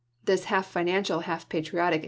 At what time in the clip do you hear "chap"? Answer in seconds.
1.99-1.99